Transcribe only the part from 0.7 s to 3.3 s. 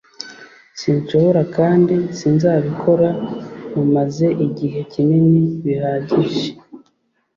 Sinshobora kandi sinzabikora